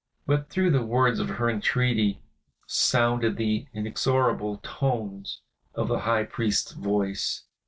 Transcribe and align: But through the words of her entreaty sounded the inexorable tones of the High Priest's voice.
But 0.25 0.49
through 0.49 0.71
the 0.71 0.83
words 0.83 1.19
of 1.19 1.29
her 1.29 1.47
entreaty 1.47 2.23
sounded 2.65 3.37
the 3.37 3.67
inexorable 3.71 4.57
tones 4.63 5.41
of 5.75 5.89
the 5.89 5.99
High 5.99 6.23
Priest's 6.23 6.71
voice. 6.71 7.43